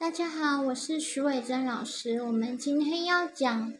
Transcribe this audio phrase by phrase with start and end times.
[0.00, 2.22] 大家好，我是徐伟珍老师。
[2.22, 3.74] 我们今天要讲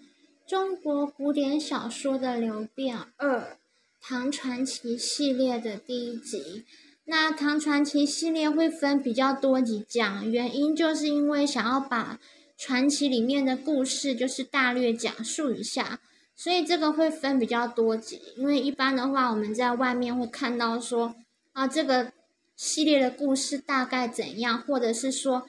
[0.49, 3.57] 中国古典小说的流变二——
[4.03, 6.65] 唐传奇系列的第一集。
[7.05, 12.19] 那唐传奇系列会分比较多集讲，原因就是因为想要把
[12.57, 16.01] 传奇里面的故事就是大略讲述一下，
[16.35, 18.21] 所以这个会分比较多集。
[18.37, 21.15] 因为一般的话，我们在外面会看到说
[21.53, 22.13] 啊，这个
[22.57, 25.49] 系列的故事大概怎样，或者是说。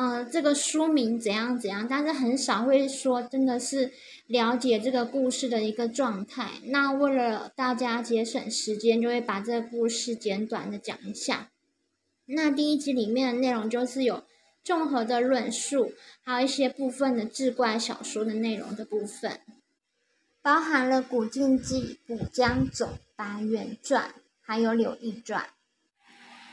[0.00, 3.92] 嗯，这个书名怎样怎样，但是很少会说真的是
[4.28, 6.52] 了解这个故事的一个状态。
[6.66, 11.50] 那为了大家节省时间，就会把这个故事简短的讲一下。
[12.26, 14.22] 那第一集里面的内容就是有
[14.62, 19.40] 综合的论述，还有一些部分的志怪小说的内容的部分，
[20.40, 24.10] 包含了《古镜记》《古江总》《白猿传》，
[24.40, 25.42] 还有《柳毅传》。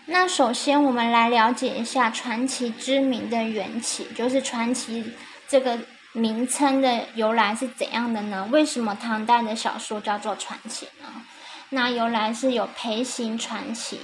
[0.08, 5.14] 那首先，我们来了解一下传奇之名的缘起，就是传奇
[5.48, 5.80] 这个
[6.14, 8.48] 名称的由来是怎样的呢？
[8.52, 11.08] 为什么唐代的小说叫做传奇呢？
[11.70, 14.00] 那由来是有裴行传奇，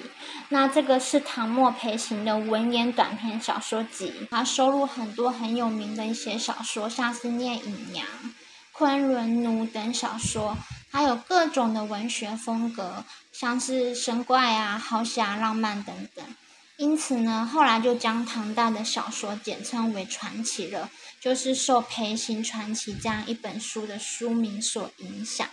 [0.49, 8.05] 那这个是唐末裴行的文言短篇小说集，它收录很多很有名的一些小说，像是《聂隐娘》
[8.71, 10.57] 《昆仑奴》等小说。
[10.91, 16.23] 还有各种的文学风格，像是神怪啊、豪侠、浪漫等等。
[16.77, 20.89] 因此呢，后来就将唐代的小说简称为传奇了，
[21.21, 25.47] 就是受《裴行传奇》这样一本书的书名所影响。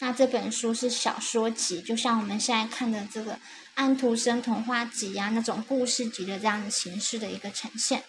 [0.00, 3.34] 那这本书是小说集，就像我们现在看的这个
[3.74, 8.02] 《安徒生童话集》呀那种故事集的这样的形式的一个呈现。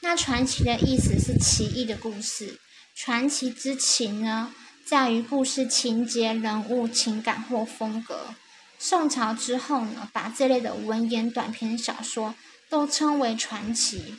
[0.00, 2.60] 那传奇的意思是奇异的故事，
[2.94, 4.54] 传奇之情呢？
[4.84, 8.34] 在于故事情节、人物情感或风格。
[8.78, 12.34] 宋朝之后呢，把这类的文言短篇小说
[12.68, 14.16] 都称为传奇。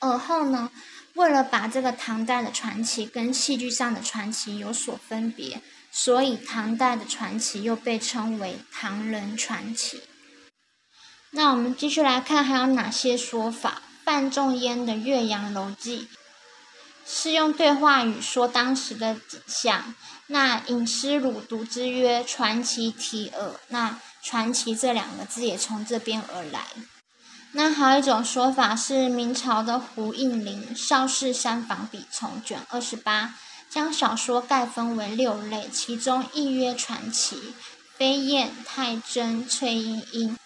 [0.00, 0.70] 而后呢，
[1.14, 5.60] 为了把这个唐代的传奇跟戏剧上的传奇有所分别，
[5.90, 10.02] 所以唐代的传奇又被称为唐人传奇。
[11.32, 13.82] 那我们继续来看还有哪些说法？
[14.04, 16.08] 范仲淹的《岳阳楼记》。
[17.10, 19.94] 是用对话语说当时的景象。
[20.26, 26.60] 那隐师鲁读之曰：“传奇体耳。”那“传奇”这两个字也从这边而来。
[27.52, 33.34] 那还有一种说法是明朝的胡应麟《邵氏三房笔丛》卷二十八，
[33.70, 37.54] 将小说概分为六类，其中一曰传奇，
[37.96, 40.37] 飞燕、太真、翠莺莺。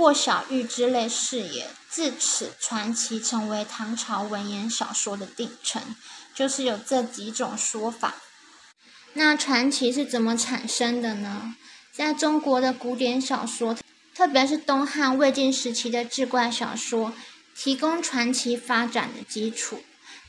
[0.00, 1.68] 或小玉之类是也。
[1.90, 5.94] 自此，传奇成为唐朝文言小说的定称，
[6.34, 8.14] 就是有这几种说法。
[9.12, 11.54] 那传奇是怎么产生的呢？
[11.92, 13.76] 在中国的古典小说，
[14.14, 17.12] 特别是东汉、魏晋时期的志怪小说，
[17.54, 19.82] 提供传奇发展的基础。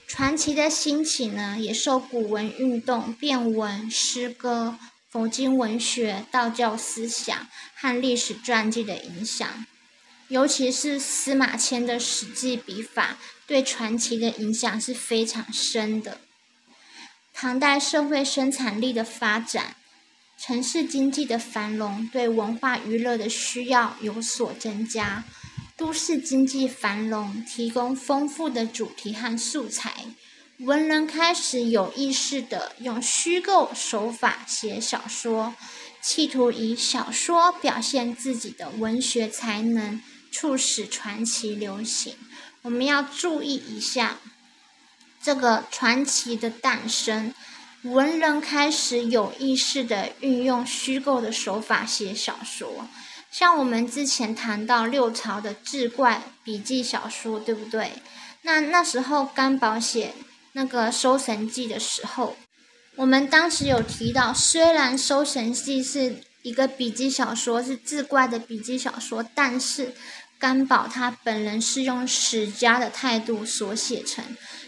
[0.06, 4.78] 传奇的兴起呢，也受古文运动、变文、诗歌。
[5.12, 9.66] 佛经文学、道教思想和历史传记的影响，
[10.30, 16.22] 尤其是司马迁的史记笔法，对传奇的影响是非常深的。
[17.34, 19.76] 唐代社会生产力的发展，
[20.40, 25.26] 城市经济的繁荣，对文化娱乐的需要有所增加。
[25.76, 30.06] 都市经济繁荣，提供丰富的主题和素材。
[30.62, 35.56] 文人开始有意识地用虚构手法写小说，
[36.04, 40.00] 企图以小说表现自己的文学才能，
[40.32, 42.16] 促使传奇流行。
[42.62, 44.20] 我们要注意一下
[45.20, 47.34] 这个传奇的诞生，
[47.82, 52.88] 文人开始有意识地运用虚构的手法写小说，
[53.32, 57.94] 像我们之前谈到六朝的志怪笔记小说，对不对？
[58.44, 60.14] 那那时候甘宝写。
[60.54, 62.38] 那个《收神记》的时候，
[62.96, 69.94] 我们当时有提到，虽然《收神记》是一个笔记小说，是志怪的笔记小说，但是
[70.38, 74.24] 甘宝他本人是用史家的态度所写成，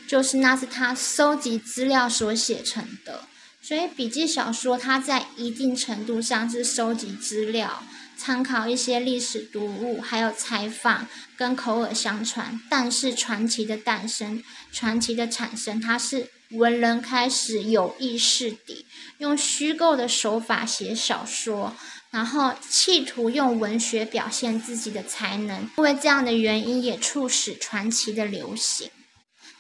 [0.07, 3.21] 就是那是他收集资料所写成的。
[3.61, 7.81] 所以笔记小说它在一定程度上是收集资料。
[8.17, 11.07] 参考一些历史读物，还有采访
[11.37, 12.59] 跟口耳相传。
[12.69, 18.85] 但是传奇的诞生、传奇的产生，它是文人开始有意识地
[19.17, 21.75] 用虚构的手法写小说，
[22.11, 25.69] 然后企图用文学表现自己的才能。
[25.77, 28.89] 因为这样的原因，也促使传奇的流行。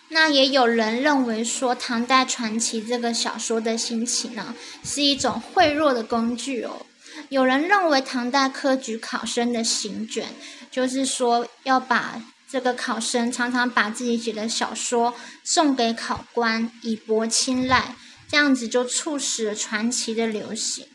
[0.09, 4.53] 那也有人认为说，唐代传奇这个小说的兴起呢，
[4.83, 6.85] 是一种贿赂的工具哦。
[7.29, 10.29] 有人认为唐代科举考生的行卷，
[10.69, 17.95] 就是说要把这个考生常常把自己写的小说送给考官以博青睐，
[18.27, 20.85] 这样子就促使了传奇的流行。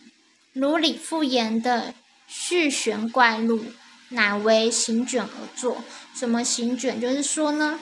[0.52, 1.88] 如李复言的
[2.26, 3.58] 《续玄怪录》，
[4.10, 5.82] 乃为行卷而作。
[6.14, 7.00] 什么行卷？
[7.00, 7.78] 就是说呢，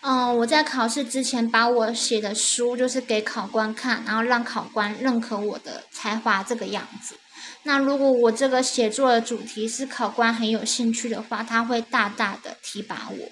[0.00, 7.16] 嗯，我在考试之前把我写的书就是给考官看，然后让考官认可我的才华这个样子。
[7.64, 13.28] 那如果我这个写作的主题是考官很有兴趣的话，他会大大的提拔我。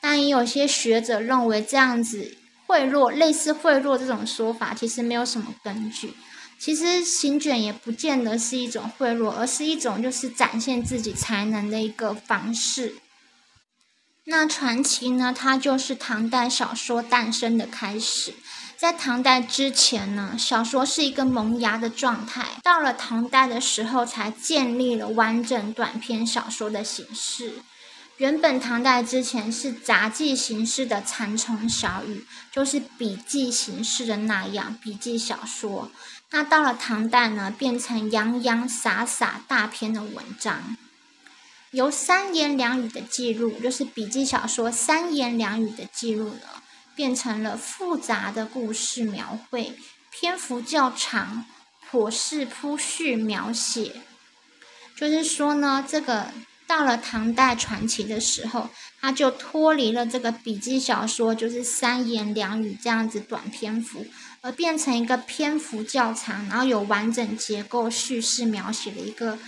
[0.00, 2.36] 但也有些学者认为这样子
[2.66, 6.14] 贿赂，类似贿赂这种说法，其实没有什么根据。
[6.58, 12.96] 其实行卷也不见得是一种贿赂，而是一种就是展现自己才能的一个方式。
[14.26, 18.34] 那传奇呢，它就是唐代小说诞生的开始。
[18.82, 22.44] 在唐代之前呢，小说是一个萌芽的状态。
[22.64, 27.62] 到了唐代的时候，才建立了完整短篇小说的形式。
[28.16, 35.88] 原本唐代之前是杂记形式的蚕虫小语，就是笔记形式的那样笔记小说。
[36.32, 40.76] 那到了唐代呢，变成洋洋洒洒大篇的文章，
[41.70, 46.61] 由三言两语的记录，就是笔记小说三言两语的记录了。
[46.94, 49.76] 变成了复杂的故事描绘，
[50.10, 51.46] 篇幅较长，
[51.90, 54.02] 颇是铺叙描写。
[54.96, 56.32] 就是说呢，这个
[56.66, 64.06] 到了唐代传奇的时候，它就脱离了这个笔记小说，就是三言两语这样子短篇幅，
[64.42, 69.38] 而变成一个篇幅较长，然后有完整结构叙事描写的一个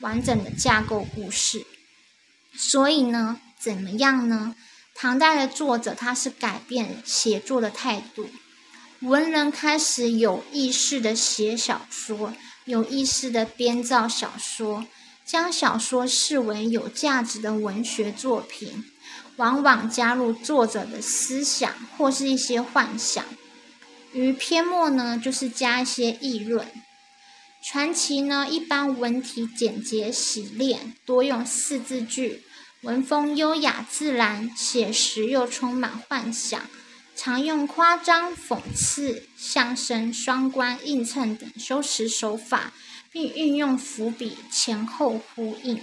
[0.00, 1.64] 完整的架构故事。
[2.54, 4.54] 所以呢，怎么样呢？
[5.00, 8.28] 唐代的作者，他是改变写作的态度，
[9.00, 12.34] 文人开始有意识的写小说，
[12.66, 14.84] 有意识的编造小说，
[15.24, 18.84] 将小说视为有价值的文学作品，
[19.36, 23.24] 往往加入作者的思想或是一些幻想，
[24.12, 26.70] 于篇末呢，就是加一些议论。
[27.62, 32.44] 传奇呢，一般文体简洁洗练，多用四字句。
[32.82, 36.58] 文风优雅自然，写实又充满幻想，
[37.14, 42.72] 常用夸张、讽刺、相声、双关、映衬等修辞手法，
[43.12, 45.78] 并运用伏笔前后呼应。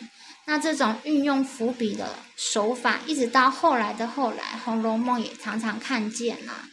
[0.46, 6.68] 那这种运用伏笔的手法，一直到后来的后来，《红楼梦》也常常看见啦。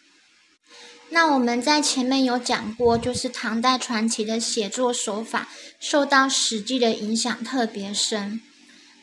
[1.10, 5.48] 那我们在前面有讲过，就是唐代传奇的写作手法
[5.78, 8.40] 受到《史记》的影响特别深。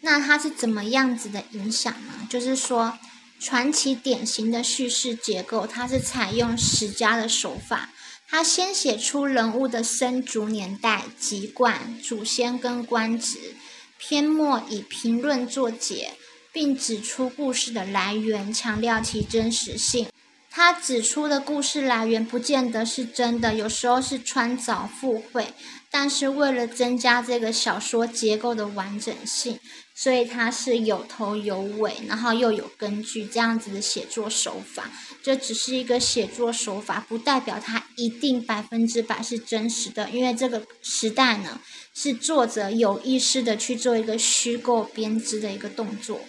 [0.01, 2.27] 那它是怎么样子的影响呢？
[2.29, 2.97] 就是说，
[3.39, 7.89] 传奇典型的叙事结构，它是采用史家的手法，
[8.27, 13.55] 它先写出人物的生卒年代、籍贯、祖先跟官职，
[13.97, 16.13] 篇末以评论作结，
[16.51, 20.07] 并指出故事的来源，强调其真实性。
[20.49, 25.53] 他指出的故事来源不见得是真的，有时候是穿凿附会，
[25.91, 29.59] 但是为了增加这个小说结构的完整性。
[29.93, 34.89] 所以它是有头有尾，然后又有根据这样子的写作手法。
[35.21, 40.09] 这只是一个写作手法，不代表它一定百分之百是真实的。
[40.09, 41.61] 因为这个时代呢，
[41.93, 46.21] 是作者有意识的去做一个虚构编织的一个动作。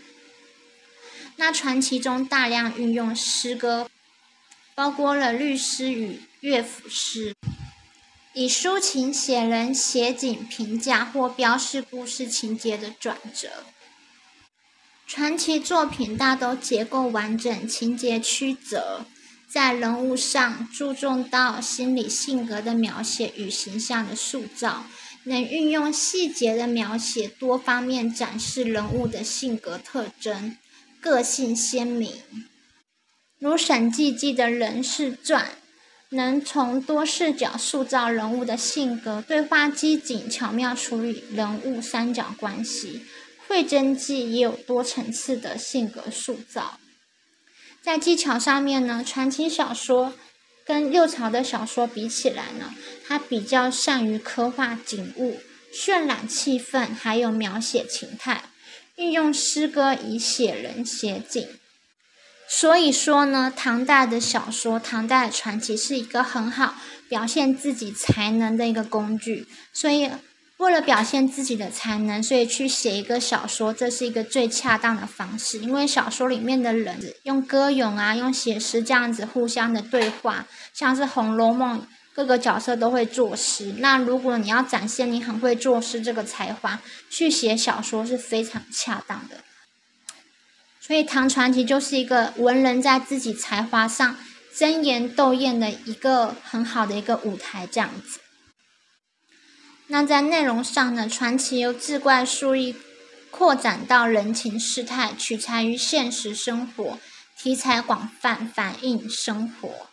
[1.36, 3.88] 那传奇中大量运用诗歌，
[4.74, 7.34] 包括了律诗与乐府诗。
[8.34, 13.48] 以抒情写人、写景、评价或标示故事情节的转折。
[15.06, 19.04] 传奇作品大都结构完整，情节曲折，
[19.46, 24.86] 在人物上注重到心理性格的描写与形象的塑造，
[25.24, 30.56] 能运用细节的描写，多方面展示人物的性格特征，
[30.98, 32.22] 个性鲜明。
[33.38, 35.50] 如沈记记的人事传。
[36.12, 43.02] 能从多视角塑造人物的性格，对话机警，巧妙处理人物三角关系。
[43.48, 46.78] 慧真记也有多层次的性格塑造。
[47.82, 50.14] 在技巧上面呢，传奇小说
[50.64, 52.74] 跟六朝的小说比起来呢，
[53.06, 55.40] 它比较善于刻画景物、
[55.74, 58.44] 渲染气氛，还有描写情态，
[58.96, 61.48] 运用诗歌以写人写景。
[62.48, 66.74] 所以说呢，唐代的小说、唐代的传奇是一个很好
[67.08, 69.46] 表现自己才能的一个工具。
[69.72, 70.10] 所以，
[70.58, 75.58] 为了表现自己的才能，所以去写一个小说，这是一个最恰当的方式。
[75.58, 81.80] 因为小说里面的人用歌咏啊，用写诗这样子互相的对话，像是《红楼梦》，
[82.14, 83.74] 各个角色都会作诗。
[83.78, 86.78] 那如果你要展现你很会作诗这个才华，
[87.10, 89.38] 去写小说是非常恰当的。
[90.84, 94.16] 所以唐传奇就是一个文人在自己才华上
[94.52, 98.18] 争妍斗艳的一个很好的一个舞台，这样子。
[99.86, 102.74] 那在内容上呢，传奇由志怪树意
[103.30, 106.98] 扩展到人情世态，取材于现实生活，
[107.38, 109.86] 题材广泛，反映生活。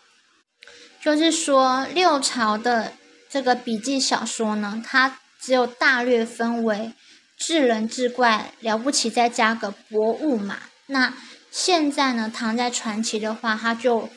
[1.00, 2.94] 就是说，六朝的
[3.30, 6.94] 这个笔记小说呢，它只有大略分为
[7.38, 10.58] 智人志怪了不起，再加个博物嘛。
[10.92, 11.14] 那
[11.52, 14.10] 现在呢，唐代传奇的话，它就，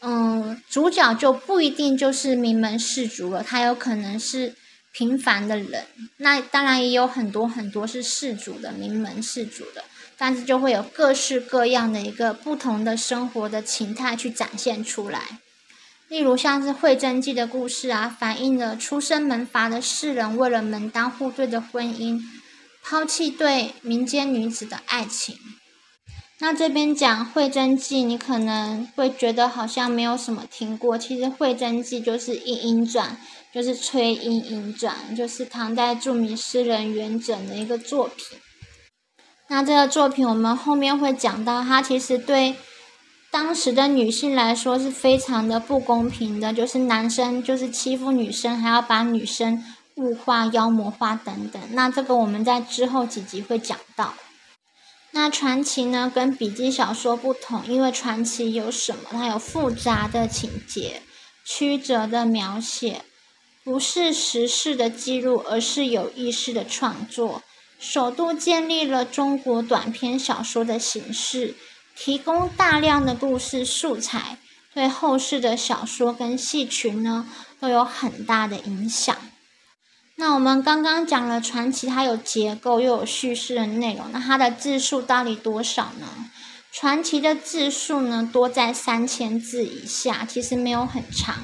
[0.00, 4.54] 嗯，主角就不一定就是名门士族了，他有可能是
[4.92, 5.86] 平凡的人。
[6.18, 9.84] 那当然也有很多很多是士族的名门士族的，
[10.18, 15.40] 但是就会有各式各样的一个不同的生活的情态去展现出来。
[16.08, 22.20] 例如像是惠贞记的故事啊，反映了出身门阀的士人为了门当户对的婚姻，
[22.82, 25.36] 抛弃对民间女子的爱情。
[26.42, 30.96] 那这边讲会真记，你可能会觉得好像没有什么听过。
[30.96, 33.18] 其实会真记就是《莺莺传》，
[33.54, 38.38] 就是《崔莺莺传》，就是唐代著名诗人元稹的一个作品。
[39.48, 42.54] 那这个作品我们后面会讲到，它其实对
[43.30, 49.62] 当时的女性来说是非常的不公平的，就是男生就是欺负女生，还要把女生
[49.96, 51.60] 物化、妖魔化等等。
[51.72, 54.14] 那这个我们在之后几集会讲到。
[55.12, 59.08] 那传奇呢，跟笔记小说不同，因为传奇有什么？
[59.10, 61.02] 它有复杂的情节、
[61.44, 63.02] 曲折的描写，
[63.64, 67.42] 不是时事的记录，而是有意识的创作，
[67.78, 71.54] 首度建立了中国短篇小说的形式，
[71.96, 74.38] 提供大量的故事素材，
[74.72, 79.16] 对后世的小说跟戏曲呢，都有很大的影响。
[80.20, 84.12] 那我们刚刚讲了传奇，它有结构又有叙事的内容。
[84.12, 86.06] 那它的字数到底多少呢？
[86.70, 91.36] 传奇的字数呢，多在三千字以下，其实没有很长。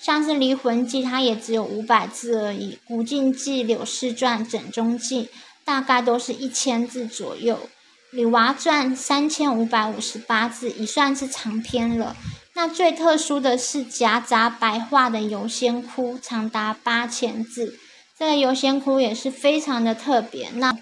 [0.00, 5.26] 像是《离魂记》，它也只有五百字而已，《古镜记》《柳氏传》《枕中记》
[5.64, 7.54] 大概都是一千字左右，
[8.10, 12.16] 《李娃传》三千五百五十八字，已算是长篇了。
[12.54, 17.78] 那最特殊的是夹杂白话的《游仙窟》，长达八千字。
[18.18, 20.74] 这个《游仙窟》也是非常的特别，那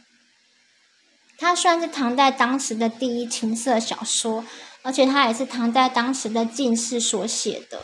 [1.37, 4.45] 它算是唐代当时的第一情色小说，
[4.83, 7.81] 而且它也是唐代当时的进士所写的。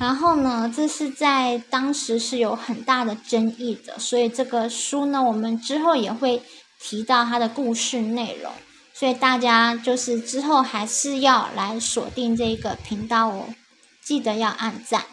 [0.00, 6.42] 然后呢，这是在当时是有很大的争议的，所以这个书呢，我们之后也会
[6.80, 8.50] 提到它的故事内容，
[8.92, 13.54] 所以大家就是之后还是要来锁定这个频道哦，
[14.02, 15.04] 记得要按赞。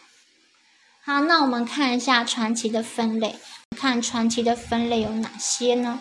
[1.04, 3.36] 好，那我们看一下传奇的分类。
[3.76, 6.00] 看传奇的分类有哪些呢？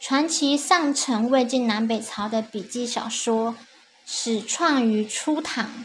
[0.00, 3.54] 传奇上承魏晋南北朝的笔记小说，
[4.06, 5.84] 始创于初唐，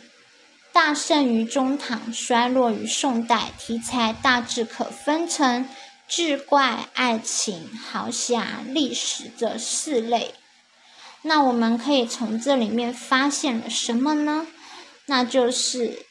[0.71, 3.51] 大盛于中唐，衰落于宋代。
[3.59, 5.67] 题材大致可分成
[6.07, 10.33] 志怪、爱情、豪侠、历史这四类。
[11.24, 14.47] 那我们可以从这里面发现了什么呢？
[15.07, 16.05] 那就是。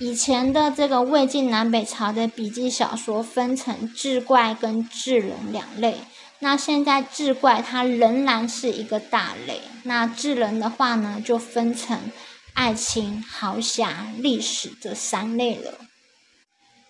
[0.00, 5.98] 以前的这个魏晋南北朝的笔记小说分成志怪跟志人两类，
[6.40, 12.10] 那现在志怪它仍然是一个大类，那志人的话呢就分成
[12.54, 15.74] 爱情、豪侠、历史这三类了。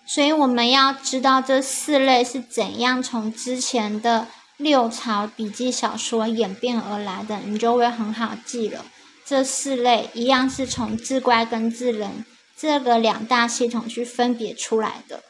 [0.06, 8.82] 所以我们要知道这四类是怎样从之前的六朝笔记小说演变而来的，你就会很好记了。
[9.26, 12.25] 这四类一样是从志怪跟志人。
[12.64, 15.23] 这个两大系统去分别出来的。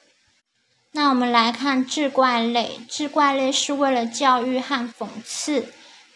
[0.93, 5.67] 那我们来看志怪类，志怪类是为了教育和讽刺，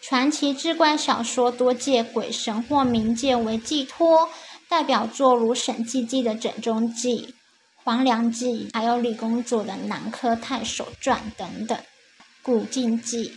[0.01, 4.29] 传奇志怪小说多借鬼神或冥界为寄托，
[4.69, 7.27] 代表作如沈记记的《枕中记》、
[7.83, 11.77] 黄粱记，还有李公主的《南柯太守传》等等。
[12.41, 13.33] 古镜记，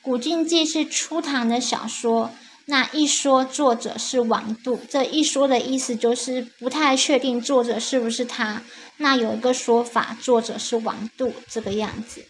[0.00, 2.30] 古镜记是初唐的小说。
[2.72, 8.62] 那一说作者是王度，这一说的意思就是不太确定作者是不是他。
[8.96, 12.24] 那有一个说法，作者是王度这个样子。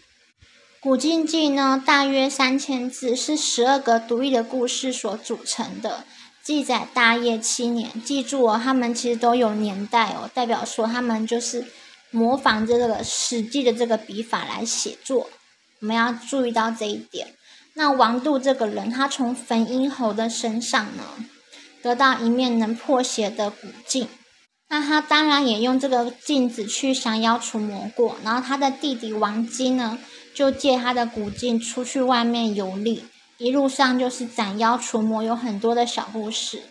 [0.81, 6.03] 古镜记呢，大约三千字，是十二个独立的故事所组成的，
[6.43, 8.03] 记载大业七年。
[8.03, 11.65] 记住哦，他们其实都有年代哦，代表说他们就是
[12.11, 15.29] 模仿着这个《史记》的这个笔法来写作，
[15.79, 17.33] 我们要注意到这一点。
[17.75, 21.03] 那王度这个人，他从汾阴侯的身上呢，
[21.81, 24.07] 得到一面能破邪的古镜。
[24.69, 28.15] 那他当然也用这个镜子去降妖除魔过。
[28.23, 29.99] 然后他的弟弟王姬呢，
[30.33, 33.03] 就借他的古镜出去外面游历，
[33.37, 36.63] 一路上就是斩妖除魔，有很多的小故事。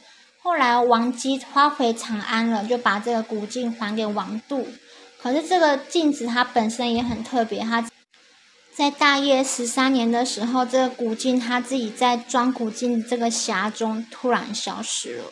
[0.42, 4.66] 后来王姬花回长安了，就把这个古镜还给王杜。
[5.20, 7.88] 可是这个镜子它本身也很特别，它
[8.74, 15.24] 在大业十三年的时候，这个古镜它自己在装古镜这个匣中突然消失了。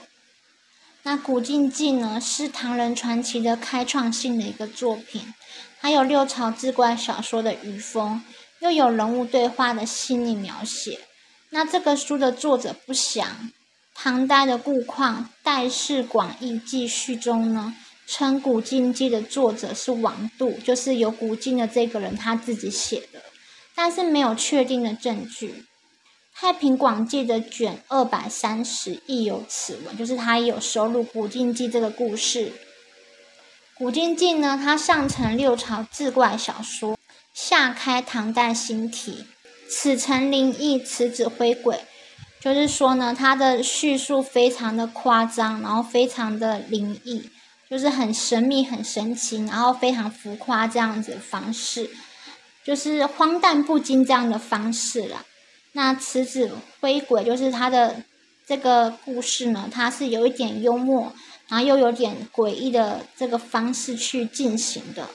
[1.04, 5.32] 那《古镜记》呢，是唐人传奇的开创性的一个作品，
[5.80, 8.22] 它有六朝志怪小说的余风，
[8.58, 11.00] 又有人物对话的细腻描写。
[11.48, 13.50] 那这个书的作者不详。
[13.94, 17.74] 唐代的顾况《代世广义记序》中呢，
[18.06, 23.22] 称《古镜记》的作者是王杜，就是有古镜的这个人他自己写的，
[23.82, 25.48] 但是没有确定的证据。
[26.34, 32.48] 《太平广记》的卷二百三十亦有此文，就是他也有收录《古今记》这个故事。
[33.78, 36.98] 《古今记》呢，它上承六朝志怪小说，
[37.32, 39.24] 下开唐代新体，
[39.70, 41.80] 此成灵异，此指灰鬼。
[42.38, 47.30] 就是说呢，它的叙述非常的夸张，然后非常的灵异，
[47.70, 51.88] 就是很神秘、很神奇，然后非常浮夸这样子的方式，
[52.70, 55.24] 就是荒诞不经这样的方式啦。
[55.72, 58.04] 那此子灰鬼就是他的
[58.46, 61.12] 这个故事呢，它是有一点幽默，
[61.48, 65.08] 然后又有点诡异的这个方式去进行的。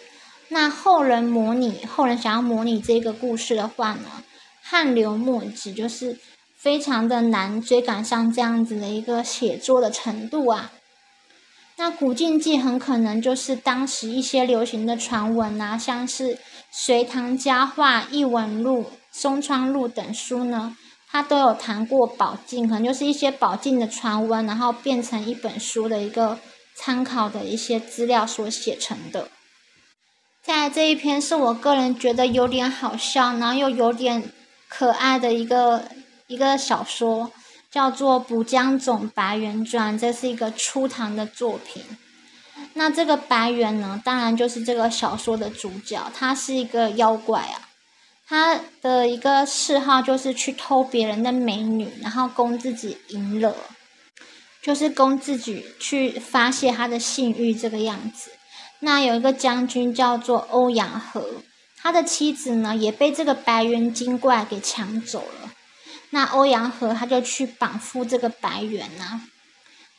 [0.49, 4.09] 那后人模拟，后人想要模拟这个故事的话呢，
[4.61, 6.19] 汗流墨迹，就是。
[6.57, 10.71] 非常的难追赶上这样子的一个写作的程度啊。
[11.77, 16.35] 那《古镜记》很可能就是当时一些流行的传闻啊，像是
[16.71, 20.75] 《隋唐佳话》《艺文录》《松窗录》等书呢，
[21.09, 26.39] 它都有谈过宝镜，可能就是一些宝镜的传闻，然后变成一本书的一个
[26.77, 29.29] 参考的一些资料所写成的。
[30.43, 34.31] 在这一篇是我个人觉得有点好笑，然后又有点
[34.69, 35.83] 可爱的一个。
[36.27, 37.31] 一个小说
[37.75, 41.83] 叫做《补江总白猿传》，这是一个初唐的作品。
[42.75, 47.67] 那这个白猿呢，当然就是这个小说的主角，他是一个妖怪啊。
[48.25, 53.53] 他的一个嗜好就是去偷别人的美女，然后供自己淫乐，
[54.61, 58.31] 就是供自己去发泄他的性欲这个样子。
[58.79, 61.43] 那有一个将军叫做欧阳和，
[61.81, 65.51] 他的妻子呢也被这个白猿精怪给抢走了。
[66.15, 69.19] 那欧阳和他就去绑缚这个白猿呐，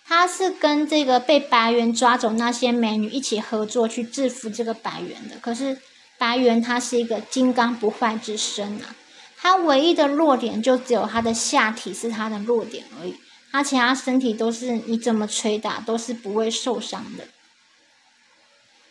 [0.09, 5.37] 他是跟这个被白猿抓走那些美女一起合作去制服这个白猿的。
[5.43, 5.79] 可是
[6.17, 8.97] 白猿他是一个金刚不坏之身啊，
[9.37, 13.15] 他唯一的弱点就只有他的下体是他的弱点而已，
[13.53, 17.25] 他其他身体都是你怎么捶打都是不会受伤的。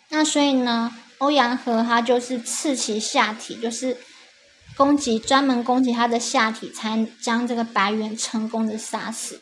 [0.09, 3.97] 那所以呢，欧阳和他就是刺其下体，就是。
[4.75, 9.41] 攻击专门攻击他的下体，才将这个白猿成功的杀死。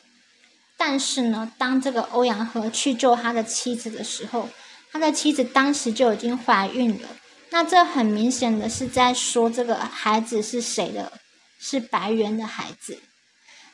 [0.78, 4.50] 但是呢，当这个欧阳和去救他的妻子的时候，
[4.92, 7.10] 他的妻子当时就已经怀孕了。
[7.50, 11.12] 那这很明显的是在说这个孩子是谁的？
[11.60, 13.00] 是白猿的孩子。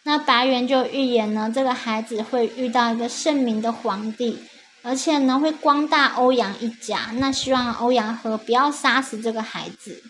[0.04, 4.40] 那白猿就预言呢，这个孩子会遇到一个圣明的皇帝，
[4.82, 7.12] 而且呢会光大欧阳一家。
[7.16, 10.04] 那希望欧阳和不要杀死这个孩子。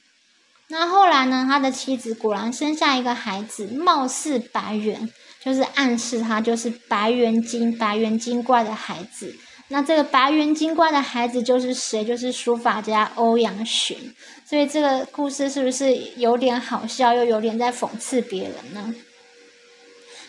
[0.72, 1.48] 那后来呢？
[1.50, 5.12] 他的妻子果然生下一个孩子，貌似白猿，
[5.44, 9.36] 就是暗示他就是白猿精、白猿精怪的孩子。
[9.70, 12.06] 那这个白猿精怪的孩子就是谁？
[12.06, 13.98] 就是书法家欧阳询。
[14.46, 18.94] 所以这个故事是不是有点好笑，又有点在讽刺别人呢？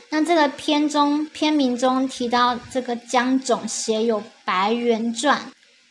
[0.09, 5.39] 那这个篇中篇名中提到这个江总写有《白猿传》，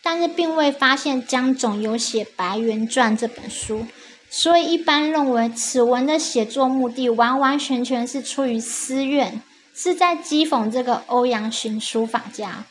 [0.02, 3.86] 但是并未发现江总有写《白猿传》这本书。
[4.32, 9.42] 所以一般认为，此文的写作目的完完全全是出于私怨，
[9.74, 12.65] 是在讥讽这个欧阳询书法家。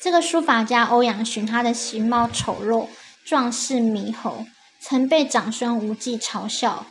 [0.00, 2.88] 这个书法家欧阳询，他的形貌丑陋，
[3.24, 4.46] 状似猕猴，
[4.80, 6.86] 曾被长孙无忌嘲笑：“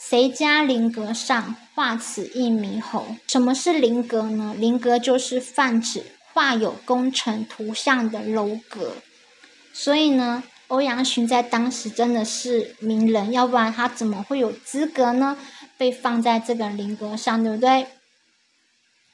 [0.00, 4.54] 谁家灵阁上画此一猕猴？”什么是灵阁呢？
[4.58, 8.94] 灵阁就是泛指画有工程图像的楼阁。
[9.74, 10.42] 所以呢？
[10.68, 15.36] 欧阳询在当时真的是名人，要不然他怎么会有资格呢？
[15.78, 17.86] 被放在这个灵格上，对不对？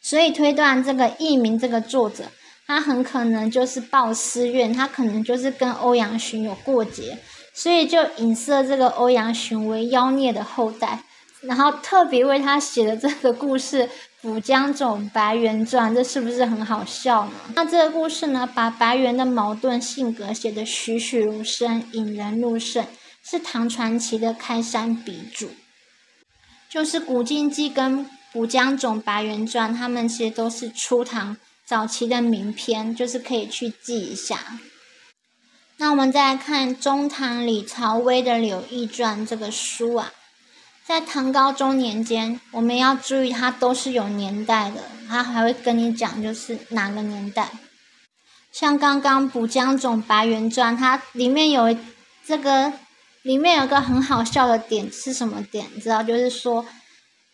[0.00, 2.24] 所以推断这个佚名这个作者，
[2.66, 7.18] 他很可能就是报私怨，他可能就是跟欧阳询有过节，
[7.54, 11.04] 所以就影射这个欧阳询为妖孽的后代。
[11.42, 13.84] 然后特别为他写的这个故事
[14.20, 17.32] 《浦江总白猿传》，这是不是很好笑呢？
[17.54, 22.86] 那这个故事呢，把白猿的矛盾性格写得栩栩如生，引人入胜，
[23.24, 25.50] 是唐传奇的开山鼻祖。
[26.70, 34.38] 就是《古今记》跟《补江总白猿传》，他们其实都是初唐早期的名篇，就是可以去记一下。
[35.78, 40.12] 那我们再来看中唐李朝威的《柳毅传》这个书啊，
[40.84, 47.48] 在唐高宗年间，我们要注意它都是有年代的，它还会跟你讲就是哪个年代。
[48.50, 51.74] 像刚刚《补江总白猿传》，它里面有
[52.26, 52.72] 这个，
[53.22, 55.66] 里面有个很好笑的点是什么点？
[55.74, 56.66] 你知道，就是说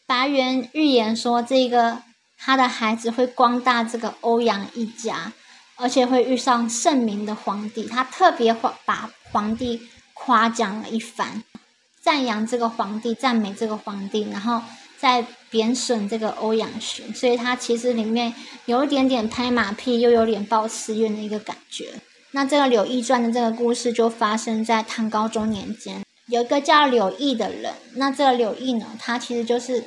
[0.06, 2.02] 白猿预言说这个
[2.36, 5.32] 他的孩子会光大这个欧阳一家，
[5.76, 7.88] 而且会遇上圣明的皇帝。
[7.88, 11.42] 他特别把皇帝夸奖了一番，
[12.08, 14.62] 赞扬这个皇帝，赞美这个皇帝，然后。
[15.00, 21.94] 再贬损这个欧阳询，所以他其实里面有一点点拍马屁，又有点报私怨的一个感觉。
[22.32, 27.74] 那这个柳毅传的这个故事就发生在唐高宗年间，有一个叫柳毅的人。
[27.94, 29.84] 那这个柳毅呢，他其实就是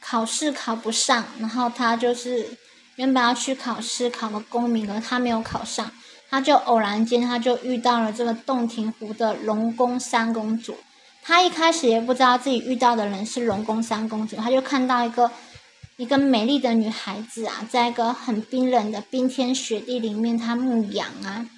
[0.00, 2.46] 考试考不上，然后他就是
[2.94, 5.90] 原本要去考试考个功名，可是他没有考上，
[6.30, 10.76] 他就偶然间他就遇到了这个洞庭湖的龙宫三公主。
[11.24, 15.30] 他一开始也不知道自己遇到的人是龙宫三公主，他就看到一个
[15.96, 21.48] 一个美丽的女孩子啊，在一个很冰冷的冰天雪地里面，她牧羊啊。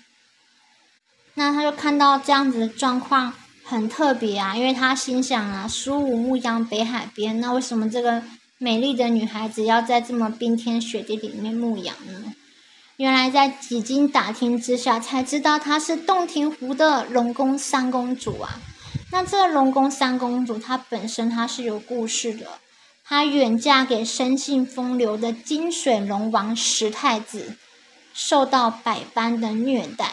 [1.36, 3.32] 那他就看到这样子的状况
[3.64, 8.22] 很特别啊，因为他心想啊，苏武牧羊北海边，那为什么这个
[8.58, 12.34] 美丽的女孩子要在这么冰天雪地里面牧羊呢？
[12.98, 18.60] 原来在几经打听之下，才知道她是洞庭湖的龙宫三公主啊。
[19.10, 22.46] 那这个龙宫三公主，她本身她是有故事的。
[23.04, 27.56] 她远嫁给生性风流的金水龙王石太子，
[28.12, 30.12] 受到百般的虐待。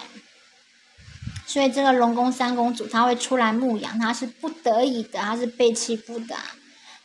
[1.46, 6.36] 所以这个龙宫三公主，她会出来牧羊，她是不得已的，她是被欺负的。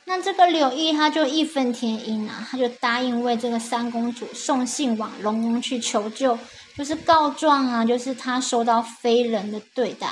[0.08, 6.38] 那这个柳毅，他就义愤填膺啊，他就答应为这个三公主送信往龙宫去求救，
[6.76, 10.06] 就是告状啊，就是他受到非人的对待。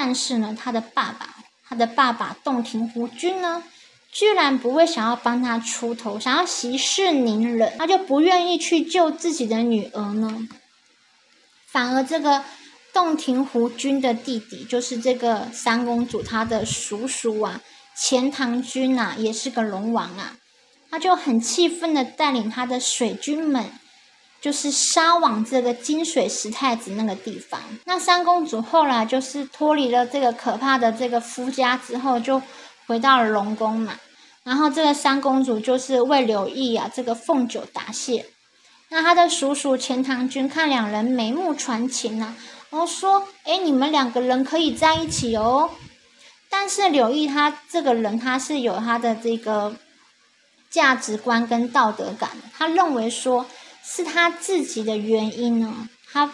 [0.00, 1.34] 但是呢，他的爸爸，
[1.68, 3.64] 他的爸爸洞庭湖君呢，
[4.12, 10.46] 居然不会想要帮他出头，想要息事宁人，他就不愿意去救自己的女儿呢。
[11.66, 12.44] 反而这个
[12.92, 17.60] 洞庭湖君的弟弟，就是这个三公主她的叔叔啊，
[17.96, 20.36] 钱塘君呐，也是个龙王啊，
[20.88, 23.72] 他就很气愤的带领他的水军们。
[24.40, 27.60] 就是杀往这个金水石太子那个地方。
[27.86, 32.40] 那三公主后来就是脱离了这个可怕的这个夫家之后，就
[32.86, 33.98] 回到了龙宫嘛。
[34.44, 38.26] 然后这个三公主就是为柳毅啊这个奉酒答谢。
[38.90, 42.34] 那他的叔叔钱塘君看两人眉目传情呐，
[42.70, 45.70] 然后说：“哎，你们两个人可以在一起哦。”
[46.48, 49.74] 但是柳毅他这个人他是有他的这个
[50.70, 53.44] 价值观跟道德感，他认为说。
[53.90, 55.88] 是他自己的原因呢？
[56.12, 56.30] 他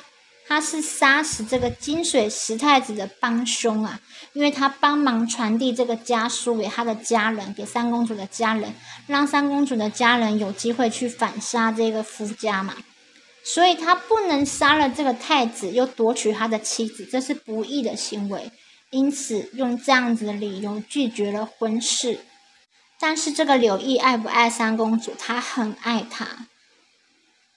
[0.46, 4.00] 他是杀死这个金水石太子的帮凶啊，
[4.32, 8.74] 因为他帮忙传递这个家书给他的家人，给三公主的家人，
[9.06, 12.74] 让三公主的家人有机会去反杀这个夫家嘛。
[13.44, 18.50] 所以他不能杀了这个太子，又夺取他的妻子，这是不义的行为。
[18.90, 22.20] 因此用这样子的理由拒绝了婚事。
[23.00, 25.14] 但是这个柳毅爱不爱三公主？
[25.18, 26.26] 他很爱她。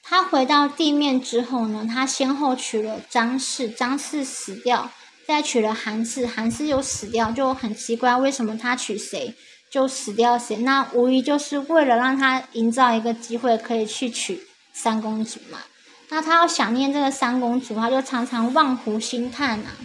[0.10, 4.89] 他回到地面之后呢，他先后娶了张氏，张氏死掉，
[5.28, 9.36] 再娶了韩氏，韩氏又死掉，就很奇怪，为什么他娶谁
[9.70, 10.56] 就死掉谁？
[10.58, 14.41] 那无疑就是为了让他营造一个机会，可以去娶
[14.72, 15.60] 三公主嘛。
[16.08, 19.76] 那他要想念这个三公主，他就常常望湖兴叹啊。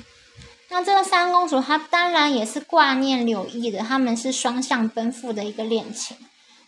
[0.68, 6.16] 那这个三公主，她当然也是挂念柳毅的，他们是双向奔赴的一个恋情。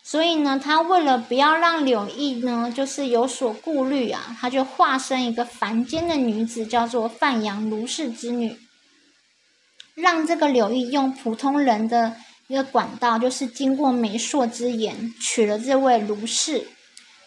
[0.06, 8.54] 所以呢，他为了不要让柳毅呢，就是有所顾虑啊，他就化身一个凡间的女子，叫做范阳卢氏之女，
[9.94, 12.16] 让这个柳毅用普通人的
[12.48, 16.68] 一个管道，就是经过媒妁之言，娶了这位卢氏。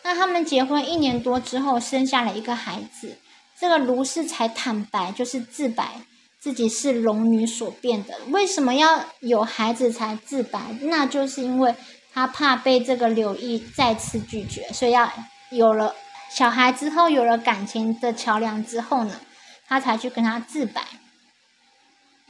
[0.04, 3.18] 那他们结婚一年多之后，生下了一个孩子，
[3.60, 6.02] 这个卢氏才坦白，就是自白
[6.40, 8.14] 自己是龙女所变的。
[8.30, 10.78] 为什么要有孩子才自白？
[10.82, 11.74] 那就是因为。
[12.18, 15.08] 他怕被这个柳毅再次拒绝，所以要
[15.52, 15.94] 有了
[16.32, 19.22] 小孩之后，有了感情的桥梁之后呢，
[19.68, 20.82] 他才去跟他自白。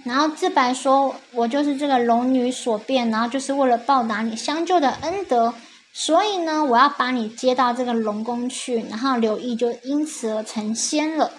[0.04, 5.54] 然后自白说：“我就是这个龙女所变，然后就是为了报答你相救的恩德，
[5.94, 11.32] 所以呢，我要把你接到这个龙宫去。”然后柳毅就因此而成仙了。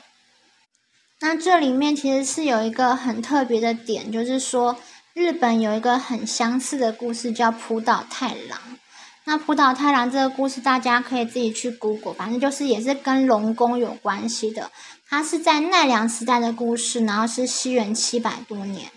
[1.20, 4.78] 那这里面其实是有一个很特别的点，就是说。
[5.18, 8.57] 日本有一个很相似的故事，叫浦岛太郎。
[9.24, 14.70] 那浦岛太郎这个故事，大家可以自己去 Google，反正就是也是跟龙宫有关系的。
[15.09, 18.92] 它是在奈良时代的故事，然后是西元七百多年。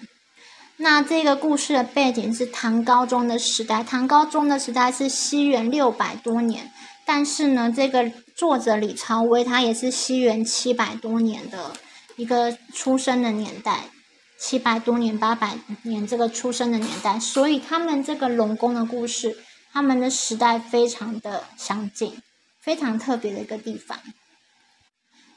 [0.77, 6.71] 那这个故事的背景是唐高宗的时代，唐高宗的时代是西元六百多年。
[7.03, 11.73] 但是呢，这个作者李朝威他也是西元七百多年的
[12.15, 13.85] 一个出生的年代，
[14.41, 19.37] 七百多年、八百年这个出生的年代，所以他们这个龙宫的故事。
[19.73, 22.21] 他们的时代非常的相近，
[22.59, 23.97] 非常特别的一个地方。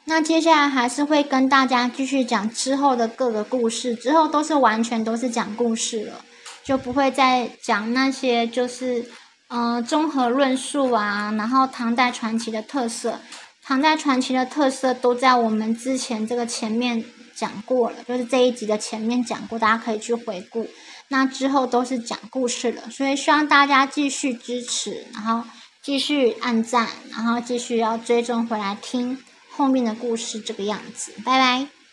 [0.06, 6.24] 那接下来还是会跟大家继续讲之后的各个故事，之后都是完全都是讲故事了，
[6.64, 9.08] 就不会再讲那些就是
[9.46, 13.20] 呃综合论述啊，然后唐代传奇的特色，
[13.62, 17.04] 唐代传奇的特色都在我们之前这个前面
[17.36, 20.68] 讲过了，就是这一集的前面讲过，大家可以去回顾。
[21.08, 25.44] 那之后都是讲故事了，所以希望大家继续支持，然后
[25.82, 29.18] 继续按赞，然后继续要追踪回来听
[29.50, 31.83] 后面的故事，这个样子，拜拜。